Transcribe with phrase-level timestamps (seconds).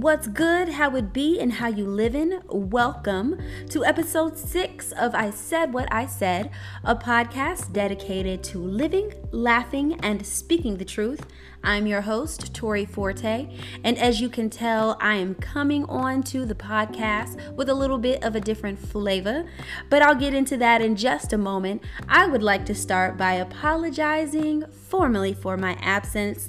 [0.00, 2.40] What's good, how it be, and how you living?
[2.48, 3.38] Welcome
[3.68, 6.50] to episode six of I Said What I Said,
[6.82, 11.26] a podcast dedicated to living, laughing, and speaking the truth.
[11.62, 13.54] I'm your host, Tori Forte,
[13.84, 17.98] and as you can tell, I am coming on to the podcast with a little
[17.98, 19.44] bit of a different flavor,
[19.90, 21.82] but I'll get into that in just a moment.
[22.08, 26.48] I would like to start by apologizing formally for my absence.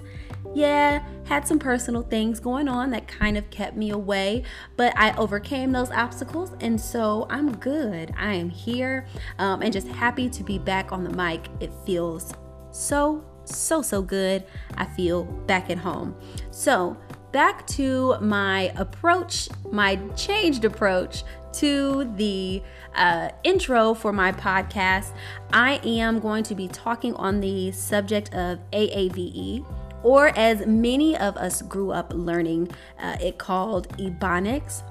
[0.54, 4.44] Yeah, had some personal things going on that kind of kept me away,
[4.76, 8.14] but I overcame those obstacles, and so I'm good.
[8.18, 9.08] I am here
[9.40, 11.48] um, and just happy to be back on the mic.
[11.62, 12.34] It feels
[12.72, 14.44] so, so, so good.
[14.76, 16.16] I feel back at home.
[16.52, 16.98] So,
[17.32, 22.62] back to my approach, my changed approach to the
[22.96, 25.14] uh, intro for my podcast.
[25.54, 29.66] I am going to be talking on the subject of AAVE
[30.04, 34.84] or as many of us grew up learning uh, it called Ebonics.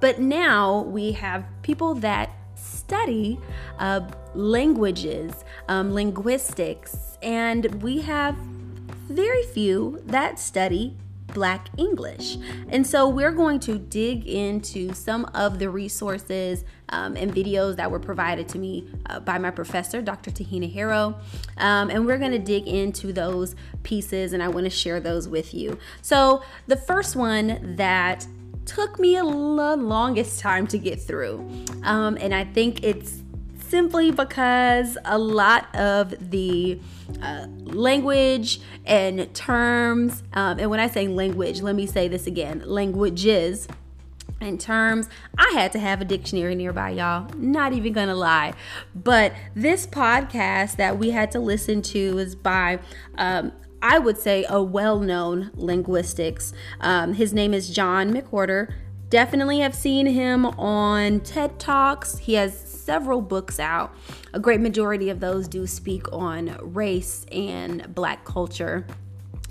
[0.00, 3.38] But now we have people that study
[3.78, 4.00] uh,
[4.34, 8.36] languages, um, linguistics, and we have
[9.08, 10.96] very few that study
[11.32, 12.36] Black English.
[12.68, 17.90] And so we're going to dig into some of the resources um, and videos that
[17.90, 20.30] were provided to me uh, by my professor, Dr.
[20.30, 21.18] Tahina Harrow.
[21.56, 25.28] Um, and we're going to dig into those pieces and I want to share those
[25.28, 25.78] with you.
[26.02, 28.26] So the first one that
[28.66, 31.48] took me a longest time to get through,
[31.82, 33.22] um, and I think it's
[33.70, 36.78] simply because a lot of the
[37.22, 42.62] uh, language and terms, um, and when I say language, let me say this again
[42.66, 43.68] languages
[44.40, 45.08] and terms.
[45.38, 47.30] I had to have a dictionary nearby, y'all.
[47.36, 48.54] Not even gonna lie.
[48.94, 52.80] But this podcast that we had to listen to is by,
[53.18, 56.52] um, I would say, a well known linguistics.
[56.80, 58.72] Um, his name is John McWhorter.
[59.10, 62.18] Definitely have seen him on TED Talks.
[62.18, 63.94] He has several books out.
[64.32, 68.84] A great majority of those do speak on race and black culture.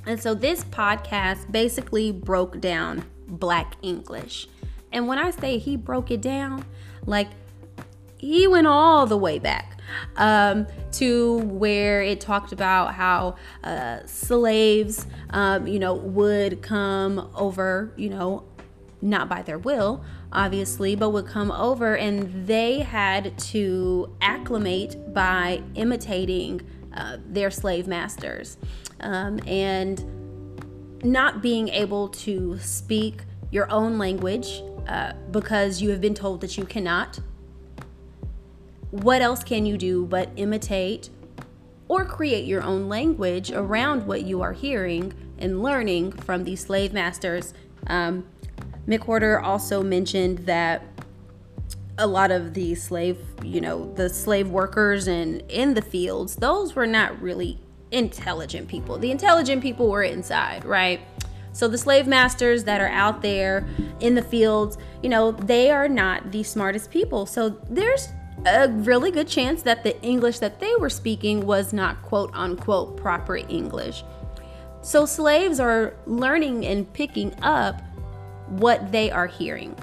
[0.06, 4.50] And so this podcast basically broke down black English.
[4.92, 6.66] And when I say he broke it down,
[7.06, 7.30] like
[8.18, 9.80] he went all the way back
[10.18, 17.94] um, to where it talked about how uh, slaves, um, you know, would come over,
[17.96, 18.44] you know,
[19.02, 25.62] not by their will, obviously, but would come over and they had to acclimate by
[25.76, 26.62] imitating
[26.94, 28.58] uh, their slave masters
[29.02, 30.06] um, and
[31.04, 36.58] not being able to speak your own language uh, because you have been told that
[36.58, 37.20] you cannot.
[38.92, 41.10] What else can you do but imitate
[41.88, 46.92] or create your own language around what you are hearing and learning from these slave
[46.92, 47.54] masters?
[47.88, 48.26] Um,
[48.90, 50.82] McWhorter also mentioned that
[52.00, 56.76] a lot of the slave, you know, the slave workers and in the fields, those
[56.76, 57.60] were not really
[57.92, 58.98] intelligent people.
[58.98, 61.02] The intelligent people were inside, right?
[61.52, 63.68] So the slave masters that are out there
[64.00, 67.26] in the fields, you know, they are not the smartest people.
[67.26, 68.08] So there's
[68.46, 72.98] a really good chance that the English that they were speaking was not quote unquote
[72.98, 74.04] proper English.
[74.82, 77.82] So slaves are learning and picking up
[78.50, 79.76] what they are hearing.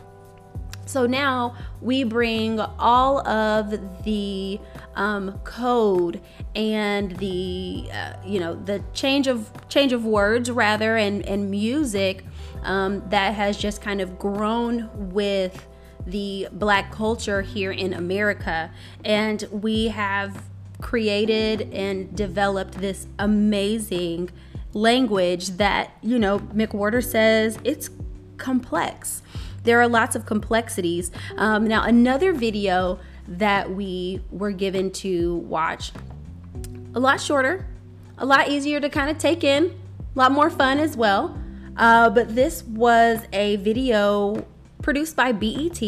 [0.87, 4.60] So now we bring all of the
[4.94, 6.21] um, code
[6.54, 12.25] and the uh, you know the change of change of words rather and and music
[12.62, 15.66] um, that has just kind of grown with
[16.06, 18.71] the black culture here in America,
[19.04, 20.44] and we have
[20.81, 24.31] created and developed this amazing
[24.72, 27.91] language that you know McWhorter says it's
[28.38, 29.22] complex.
[29.64, 31.10] There are lots of complexities.
[31.36, 32.98] Um, now, another video
[33.28, 35.92] that we were given to watch,
[36.94, 37.66] a lot shorter,
[38.18, 39.65] a lot easier to kind of take in,
[40.15, 41.36] a lot more fun as well.
[41.77, 44.47] Uh, but this was a video
[44.82, 45.82] produced by BET,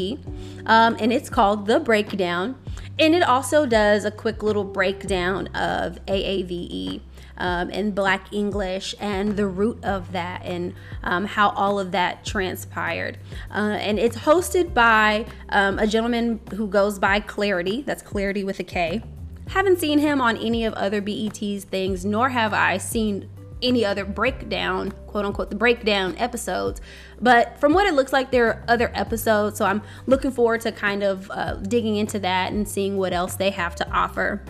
[0.67, 2.57] um, and it's called The Breakdown.
[2.99, 7.01] And it also does a quick little breakdown of AAVE
[7.39, 13.19] um, Black English and the root of that and um, how all of that transpired.
[13.51, 18.61] Uh, and it's hosted by um, a gentleman who goes by Klarity, that's Klarity with
[18.61, 19.03] a K.
[19.49, 23.31] Haven't seen him on any of other BET's things, nor have I seen
[23.63, 26.81] any other breakdown, quote unquote, the breakdown episodes.
[27.21, 29.59] But from what it looks like, there are other episodes.
[29.59, 33.35] So I'm looking forward to kind of uh, digging into that and seeing what else
[33.35, 34.45] they have to offer.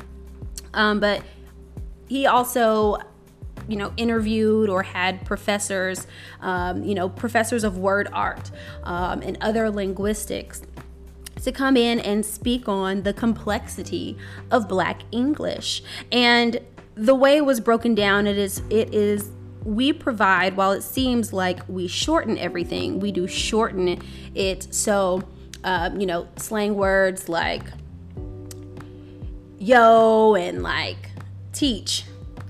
[0.75, 1.23] Um, but
[2.09, 2.99] he also
[3.69, 6.07] you know, interviewed or had professors,
[6.41, 8.51] um, you know, professors of word art
[8.83, 10.63] um, and other linguistics
[11.43, 14.17] to come in and speak on the complexity
[14.51, 15.83] of Black English.
[16.11, 16.59] And
[16.95, 19.31] the way it was broken down, it is it is
[19.65, 24.01] we provide while it seems like we shorten everything, we do shorten
[24.35, 24.75] it.
[24.75, 25.23] So,
[25.63, 27.65] um, you know, slang words like
[29.61, 31.11] yo and like
[31.59, 32.05] teach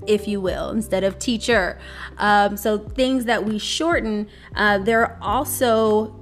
[0.06, 1.78] if you will, instead of teacher.
[2.16, 6.14] Um, so things that we shorten, uh, there are also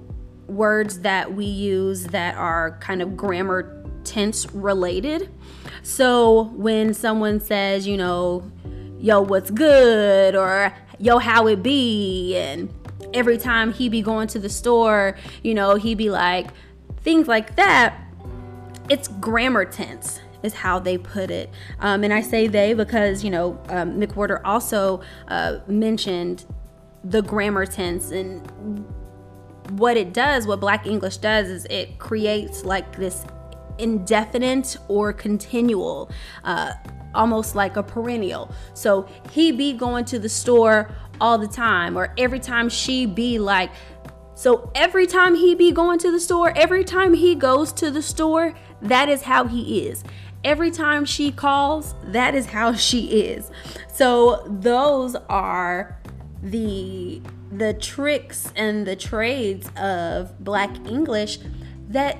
[0.48, 5.30] words that we use that are kind of grammar tense related.
[5.82, 8.50] So when someone says, you know,
[8.98, 12.72] yo, what's good, or yo, how it be, and
[13.14, 16.48] every time he be going to the store, you know, he be like,
[17.02, 17.96] things like that,
[18.88, 21.50] it's grammar tense is how they put it.
[21.80, 26.44] Um, and I say they because, you know, um, McWhorter also uh, mentioned
[27.04, 28.46] the grammar tense and
[29.70, 33.24] what it does, what Black English does, is it creates like this
[33.78, 36.10] indefinite or continual,
[36.44, 36.72] uh,
[37.14, 38.52] almost like a perennial.
[38.74, 43.38] So he be going to the store all the time, or every time she be
[43.38, 43.70] like,
[44.34, 48.02] so every time he be going to the store, every time he goes to the
[48.02, 50.04] store, that is how he is
[50.46, 53.50] every time she calls, that is how she is.
[53.92, 56.00] So those are
[56.42, 57.20] the
[57.50, 61.38] the tricks and the trades of black English
[61.88, 62.18] that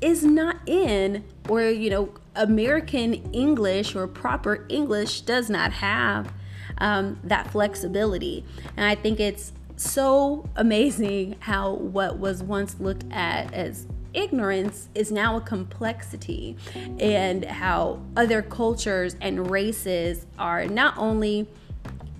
[0.00, 6.32] is not in or you know American English or proper English does not have
[6.78, 8.44] um, that flexibility.
[8.76, 13.86] And I think it's so amazing how what was once looked at as
[14.16, 16.56] ignorance is now a complexity,
[16.98, 21.48] and how other cultures and races are not only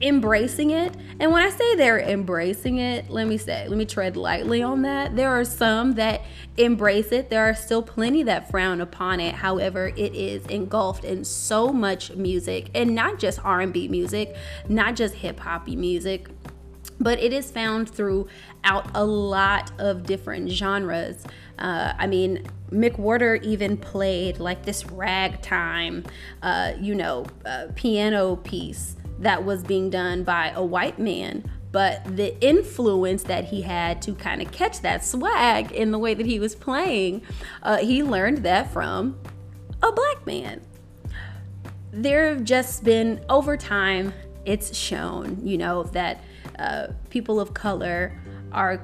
[0.00, 0.94] embracing it.
[1.18, 4.82] And when I say they're embracing it, let me say, let me tread lightly on
[4.82, 5.16] that.
[5.16, 6.22] There are some that
[6.58, 7.30] embrace it.
[7.30, 9.34] There are still plenty that frown upon it.
[9.34, 14.36] However, it is engulfed in so much music and not just R&B music,
[14.68, 16.28] not just hip hoppy music,
[17.00, 21.24] but it is found throughout a lot of different genres.
[21.58, 26.04] Uh, I mean, McWhorter even played like this ragtime,
[26.42, 31.44] uh, you know, uh, piano piece that was being done by a white man.
[31.72, 36.14] But the influence that he had to kind of catch that swag in the way
[36.14, 37.22] that he was playing,
[37.62, 39.18] uh, he learned that from
[39.82, 40.62] a black man.
[41.92, 44.12] There have just been, over time,
[44.44, 46.22] it's shown, you know, that
[46.58, 48.18] uh, people of color
[48.52, 48.82] are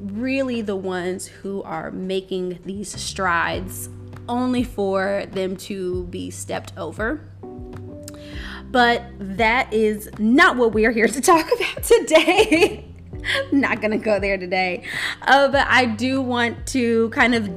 [0.00, 3.88] really the ones who are making these strides
[4.28, 7.28] only for them to be stepped over.
[8.70, 12.94] But that is not what we are here to talk about today.
[13.52, 14.84] not gonna go there today.
[15.22, 17.48] Uh, but I do want to kind of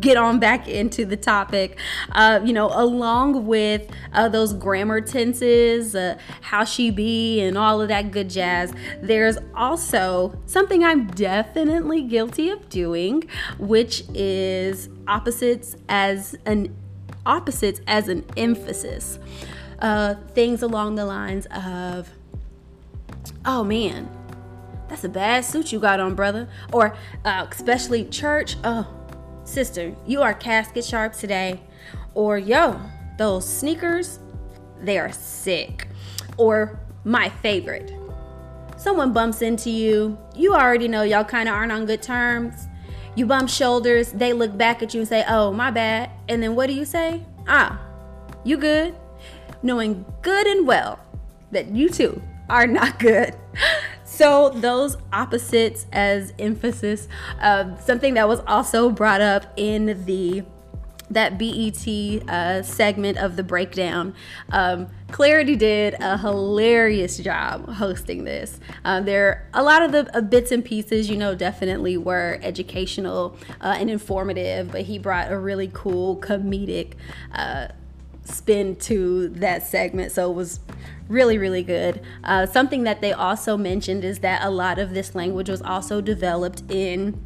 [0.00, 1.78] get on back into the topic.
[2.12, 7.80] Uh, you know, along with uh, those grammar tenses, uh, how she be, and all
[7.80, 13.24] of that good jazz, there's also something I'm definitely guilty of doing,
[13.58, 16.74] which is opposites as an
[17.26, 19.18] opposites as an emphasis.
[19.80, 22.10] Uh, things along the lines of,
[23.46, 24.10] oh man,
[24.88, 26.48] that's a bad suit you got on, brother.
[26.72, 28.86] Or uh, especially church, oh,
[29.50, 31.60] Sister, you are casket sharp today.
[32.14, 32.80] Or, yo,
[33.18, 34.20] those sneakers,
[34.80, 35.88] they are sick.
[36.36, 37.92] Or, my favorite,
[38.76, 42.68] someone bumps into you, you already know y'all kind of aren't on good terms.
[43.16, 46.10] You bump shoulders, they look back at you and say, oh, my bad.
[46.28, 47.26] And then what do you say?
[47.48, 47.80] Ah,
[48.44, 48.94] you good?
[49.64, 51.00] Knowing good and well
[51.50, 53.34] that you too are not good.
[54.20, 57.08] So those opposites as emphasis,
[57.40, 60.44] uh, something that was also brought up in the
[61.08, 61.88] that BET
[62.28, 64.14] uh, segment of the breakdown.
[64.52, 68.60] Um, Klarity did a hilarious job hosting this.
[68.84, 73.38] Uh, there, a lot of the uh, bits and pieces, you know, definitely were educational
[73.62, 76.92] uh, and informative, but he brought a really cool comedic
[77.34, 77.68] uh,
[78.30, 80.12] spin to that segment.
[80.12, 80.60] So it was
[81.08, 82.00] really, really good.
[82.24, 86.00] Uh, something that they also mentioned is that a lot of this language was also
[86.00, 87.20] developed in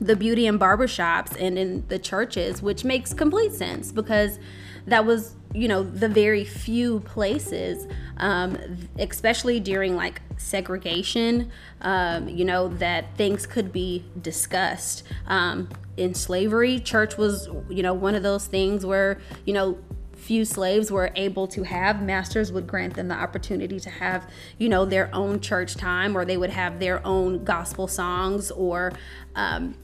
[0.00, 4.38] the beauty and barbershops and in the churches, which makes complete sense because
[4.86, 8.58] that was, you know, the very few places, um,
[8.98, 11.50] especially during like segregation,
[11.82, 15.04] um, you know, that things could be discussed.
[15.26, 19.78] Um, in slavery, church was, you know, one of those things where, you know,
[20.22, 24.68] few slaves were able to have, masters would grant them the opportunity to have, you
[24.68, 28.92] know, their own church time or they would have their own gospel songs or
[29.34, 29.74] um,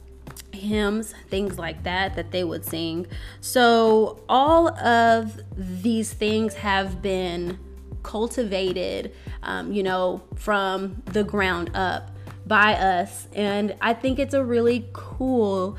[0.52, 3.06] hymns, things like that, that they would sing.
[3.40, 7.58] So all of these things have been
[8.04, 12.12] cultivated, um, you know, from the ground up
[12.46, 13.26] by us.
[13.34, 15.76] And I think it's a really cool,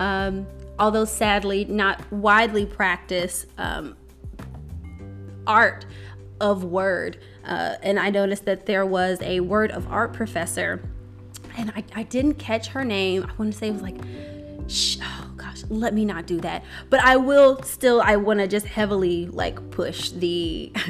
[0.00, 0.48] um,
[0.80, 3.96] although sadly not widely practiced, um,
[5.46, 5.86] art
[6.40, 7.18] of word.
[7.44, 10.82] Uh, and I noticed that there was a word of art professor,
[11.56, 13.24] and I, I didn't catch her name.
[13.24, 13.98] I want to say it was like,
[14.68, 16.64] shh, oh gosh, let me not do that.
[16.88, 20.72] But I will still, I want to just heavily like push the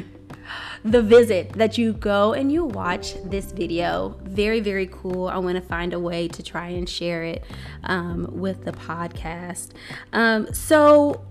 [0.83, 4.19] the visit that you go and you watch this video.
[4.23, 5.27] Very, very cool.
[5.27, 7.43] I want to find a way to try and share it
[7.83, 9.69] um, with the podcast.
[10.13, 11.23] Um, so,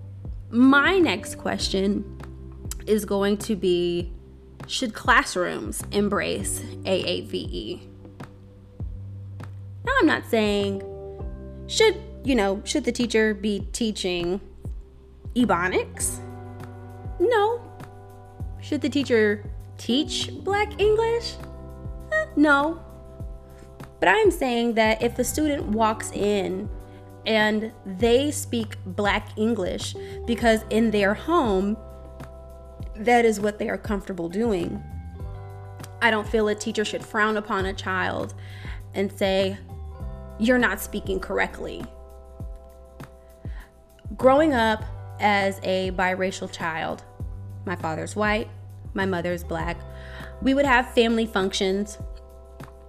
[0.49, 2.19] my next question
[2.91, 4.11] is going to be
[4.67, 7.87] Should classrooms embrace AAVE?
[9.85, 10.83] Now, I'm not saying
[11.67, 11.95] should,
[12.25, 14.41] you know, should the teacher be teaching
[15.35, 16.19] Ebonics?
[17.19, 17.61] No,
[18.59, 21.35] should the teacher teach Black English?
[22.11, 22.83] Eh, no.
[24.01, 26.69] But I'm saying that if the student walks in
[27.25, 29.95] and they speak Black English
[30.25, 31.77] because in their home,
[33.05, 34.83] that is what they are comfortable doing.
[36.01, 38.33] I don't feel a teacher should frown upon a child
[38.93, 39.57] and say,
[40.39, 41.83] You're not speaking correctly.
[44.17, 44.83] Growing up
[45.19, 47.03] as a biracial child,
[47.65, 48.49] my father's white,
[48.93, 49.77] my mother's black.
[50.41, 51.97] We would have family functions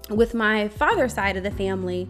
[0.08, 2.08] with my father's side of the family.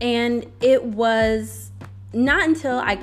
[0.00, 1.70] And it was
[2.12, 2.98] not until I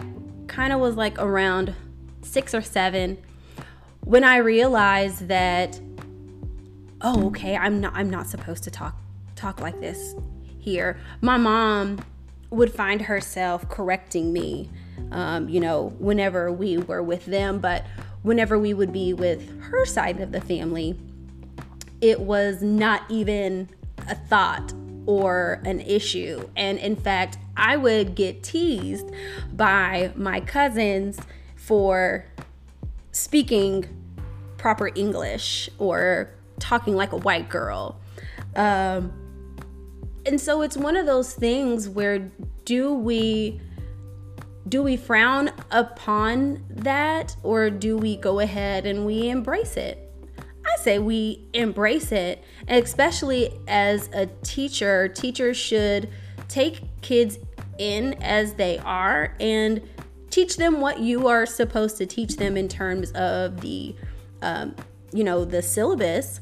[0.48, 1.74] kind of was like around
[2.22, 3.18] six or seven
[4.10, 5.80] when I realized that,
[7.02, 8.96] oh, okay, I'm not I'm not supposed to talk
[9.36, 10.16] talk like this
[10.58, 10.98] here.
[11.22, 12.00] My mom
[12.50, 14.72] would find herself correcting me,
[15.12, 17.86] um, you know, whenever we were with them, but
[18.24, 21.00] whenever we would be with her side of the family,
[22.02, 23.70] it was not even
[24.08, 24.74] a thought
[25.06, 26.50] or an issue.
[26.56, 29.12] And in fact, I would get teased
[29.54, 31.20] by my cousins
[31.56, 32.26] for
[33.12, 33.99] speaking
[34.60, 38.00] proper English or talking like a white girl.
[38.56, 39.12] Um,
[40.26, 42.32] and so it's one of those things where
[42.66, 43.60] do we
[44.68, 50.06] do we frown upon that or do we go ahead and we embrace it?
[50.64, 55.08] I say we embrace it, especially as a teacher.
[55.08, 56.10] Teachers should
[56.48, 57.40] take kids
[57.80, 59.82] in as they are and
[60.30, 63.96] teach them what you are supposed to teach them in terms of the,
[64.42, 64.76] um,
[65.12, 66.40] you know, the syllabus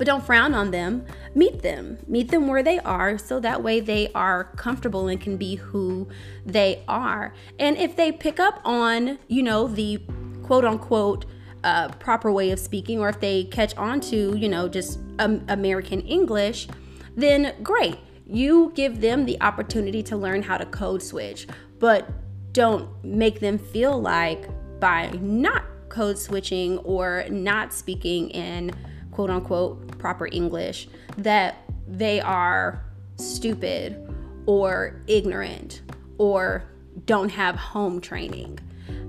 [0.00, 1.04] but don't frown on them.
[1.34, 1.98] Meet them.
[2.06, 6.08] Meet them where they are so that way they are comfortable and can be who
[6.46, 7.34] they are.
[7.58, 10.00] And if they pick up on, you know, the
[10.42, 11.26] quote unquote
[11.64, 15.44] uh, proper way of speaking, or if they catch on to, you know, just um,
[15.48, 16.66] American English,
[17.14, 17.98] then great.
[18.26, 21.46] You give them the opportunity to learn how to code switch,
[21.78, 22.08] but
[22.52, 24.48] don't make them feel like
[24.80, 25.59] by not
[25.90, 28.72] code switching or not speaking in
[29.10, 31.56] quote unquote proper English that
[31.86, 32.84] they are
[33.16, 34.08] stupid
[34.46, 35.82] or ignorant
[36.18, 36.64] or
[37.06, 38.58] don't have home training.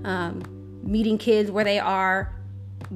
[0.04, 0.42] Um,
[0.82, 2.34] meeting kids where they are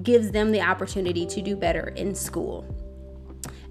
[0.02, 2.66] gives them the opportunity to do better in school.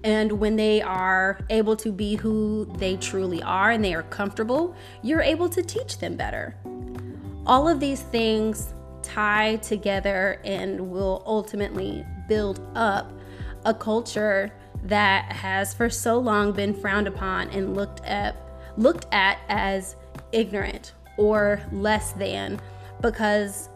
[0.02, 4.74] And when they are able to be who they truly are and they are comfortable,
[5.02, 6.56] you're able to teach them better.
[7.46, 8.72] All of these things
[9.06, 13.12] tie together and will ultimately build up
[13.64, 14.52] a culture
[14.84, 18.36] that has for so long been frowned upon and looked at
[18.76, 19.96] looked at as
[20.32, 22.60] ignorant or less than
[23.00, 23.70] because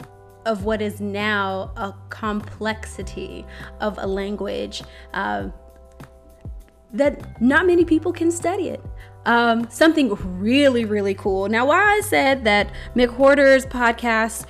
[0.45, 3.45] of what is now a complexity
[3.79, 4.83] of a language
[5.13, 5.47] uh,
[6.93, 8.81] that not many people can study it.
[9.25, 11.47] Um, something really, really cool.
[11.47, 14.45] Now, why I said that McWhorter's podcast,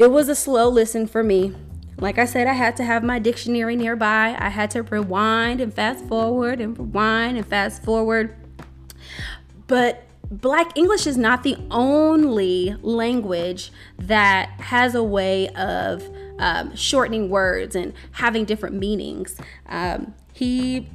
[0.00, 1.54] it was a slow listen for me
[2.00, 4.34] like I said, I had to have my dictionary nearby.
[4.38, 8.34] I had to rewind and fast forward and rewind and fast forward.
[9.66, 17.28] But Black English is not the only language that has a way of um, shortening
[17.28, 19.36] words and having different meanings.
[19.66, 20.88] Um, he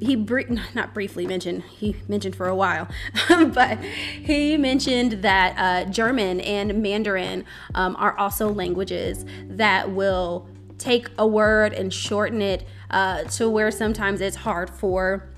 [0.00, 0.16] he
[0.74, 2.88] not briefly mentioned he mentioned for a while
[3.28, 10.48] but he mentioned that uh, german and mandarin um, are also languages that will
[10.78, 15.28] take a word and shorten it uh, to where sometimes it's hard for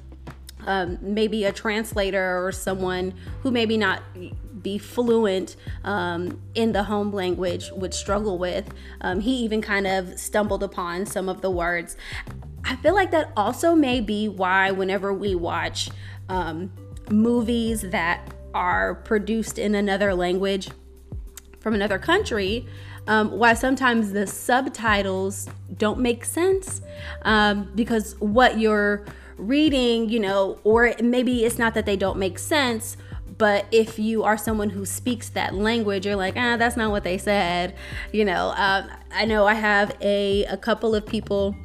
[0.67, 4.03] um, maybe a translator or someone who maybe not
[4.63, 8.69] be fluent um, in the home language would struggle with.
[9.01, 11.97] Um, he even kind of stumbled upon some of the words.
[12.65, 15.91] I feel like that also may be why, whenever we watch
[16.29, 16.73] um,
[17.11, 20.69] movies that are produced in another language
[21.61, 22.67] from another country,
[23.07, 25.49] um, why sometimes the subtitles
[25.79, 26.83] don't make sense
[27.23, 29.05] um, because what you're
[29.39, 32.97] reading, you know, or maybe it's not that they don't make sense,
[33.39, 37.05] but if you are someone who speaks that language, you're like, ah, that's not what
[37.05, 37.75] they said.
[38.13, 41.57] You know, um, I know I have a, a couple of people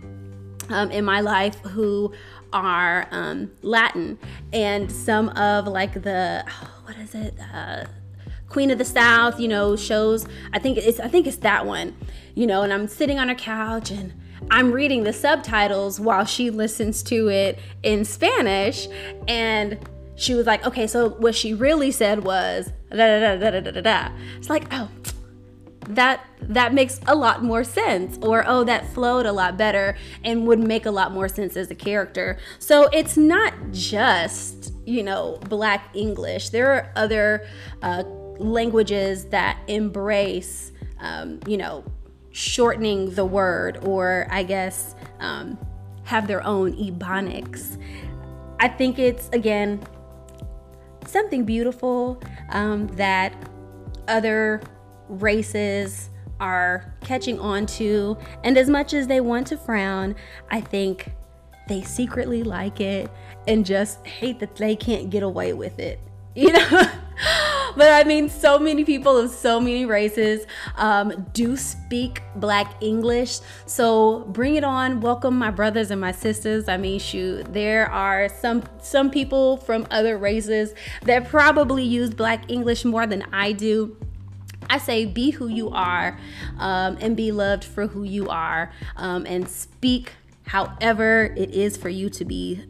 [0.70, 2.14] um, in my life who
[2.52, 4.18] are um, Latin,
[4.52, 7.86] and some of like the oh, what is it, uh,
[8.50, 10.28] Queen of the South, you know, shows.
[10.54, 11.96] I think it's I think it's that one,
[12.36, 12.62] you know.
[12.62, 14.14] And I'm sitting on a couch and
[14.52, 18.88] I'm reading the subtitles while she listens to it in Spanish,
[19.28, 19.80] and
[20.16, 23.72] she was like, okay, so what she really said was da da da da da
[23.72, 24.10] da da.
[24.38, 24.90] It's like, oh,
[25.90, 30.48] that that makes a lot more sense or oh that flowed a lot better and
[30.48, 32.38] would make a lot more sense as a character.
[32.60, 36.50] So it's not just you know black english.
[36.50, 37.48] There are other
[37.82, 38.04] uh,
[38.38, 41.84] languages that embrace um, you know
[42.32, 45.56] shortening the word or i guess um,
[46.04, 47.80] have their own ebonics.
[48.60, 49.82] I think it's again
[51.06, 53.34] something beautiful um, that
[54.08, 54.62] other
[55.10, 58.18] races are catching on to.
[58.44, 60.16] And as much as they want to frown,
[60.50, 61.14] I think
[61.68, 63.10] they secretly like it
[63.48, 66.00] and just hate that they can't get away with it.
[66.36, 66.68] You know?
[67.76, 73.40] but I mean, so many people of so many races um, do speak Black English.
[73.68, 75.00] So bring it on.
[75.00, 76.68] Welcome my brothers and my sisters.
[76.68, 80.74] I mean, shoot, there are some some people from other races
[81.04, 83.96] that probably use Black English more than I do.
[84.74, 86.18] I say be who you are
[86.58, 90.14] um, and be loved for who you are um, and speak
[90.48, 92.66] however it is for you to be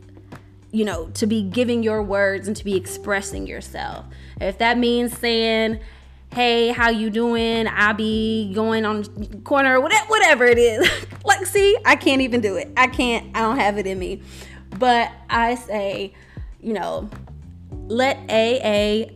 [0.72, 4.06] you know to be giving your words and to be expressing yourself.
[4.42, 5.80] If that means saying
[6.34, 7.68] hey how you doing?
[7.68, 9.06] I be going on
[9.46, 10.90] corner whatever whatever it is.
[11.24, 12.70] Like see i can't even do it.
[12.76, 14.22] I can't i don't have it in me.
[14.78, 16.14] But i say
[16.60, 17.10] you know
[17.88, 19.10] let a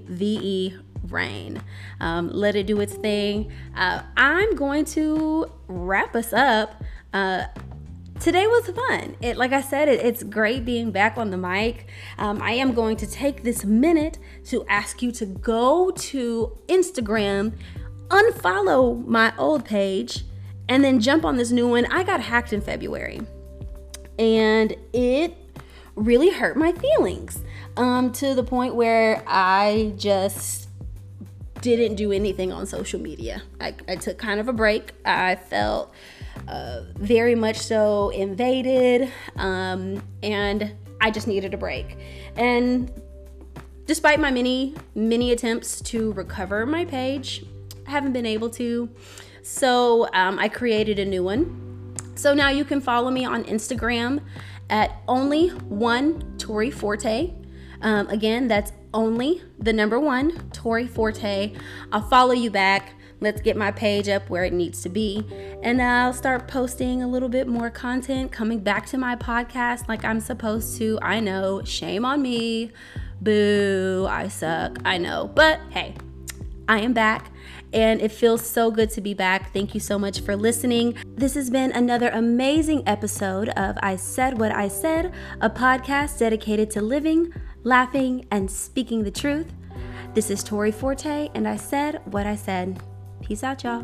[1.12, 1.62] reign.
[2.00, 3.52] Um, let it do its thing.
[3.76, 6.84] Uh, I'm going to wrap us up.
[7.14, 7.46] Uh,
[8.20, 9.16] today was fun.
[9.22, 11.88] It, like I said, it, it's great being back on the mic.
[12.18, 17.54] Um, I am going to take this minute to ask you to go to Instagram,
[18.10, 20.24] unfollow my old page,
[20.70, 21.86] and then jump on this new one.
[21.88, 23.22] I got hacked in February,
[24.20, 25.36] and it
[25.96, 27.44] really hurt my feelings
[27.76, 30.67] um, to the point where I just
[31.76, 33.42] didn't do anything on social media.
[33.60, 34.94] I, I took kind of a break.
[35.06, 35.94] I felt
[36.48, 41.98] uh, very much so invaded, um, and I just needed a break.
[42.36, 42.92] And
[43.86, 47.46] despite my many, many attempts to recover my page,
[47.86, 48.90] I haven't been able to.
[49.42, 51.96] So um, I created a new one.
[52.16, 54.22] So now you can follow me on Instagram
[54.70, 57.34] at only one Tori Forte.
[57.82, 61.54] Um, again, that's only the number one, Tori Forte.
[61.92, 62.94] I'll follow you back.
[63.20, 65.24] Let's get my page up where it needs to be.
[65.62, 70.04] And I'll start posting a little bit more content, coming back to my podcast like
[70.04, 70.98] I'm supposed to.
[71.02, 72.72] I know, shame on me.
[73.22, 74.80] Boo, I suck.
[74.84, 75.32] I know.
[75.34, 75.94] But hey,
[76.68, 77.32] I am back
[77.74, 79.54] and it feels so good to be back.
[79.54, 80.96] Thank you so much for listening.
[81.06, 86.72] This has been another amazing episode of I Said What I Said, a podcast dedicated
[86.72, 87.34] to living
[87.68, 89.52] laughing, and speaking the truth.
[90.14, 92.82] This is Tori Forte, and I said what I said.
[93.22, 93.84] Peace out, y'all.